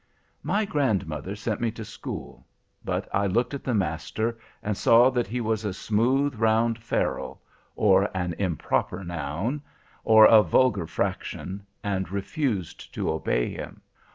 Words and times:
"My 0.41 0.65
grandmother 0.65 1.35
sent 1.35 1.61
me 1.61 1.69
to 1.73 1.85
school, 1.85 2.47
but 2.83 3.07
I 3.13 3.27
looked 3.27 3.53
at 3.53 3.63
the 3.63 3.75
master, 3.75 4.39
and 4.63 4.75
saw 4.75 5.11
that 5.11 5.27
he 5.27 5.39
was 5.41 5.63
a 5.63 5.75
smooth, 5.75 6.33
round 6.37 6.79
ferule—or 6.79 8.09
an 8.15 8.33
improper 8.39 9.03
noun—or 9.03 10.25
a 10.25 10.41
vulgar 10.41 10.87
fraction, 10.87 11.67
and 11.83 12.09
refused 12.11 12.91
to 12.95 13.11
obey 13.11 13.51
him. 13.51 13.83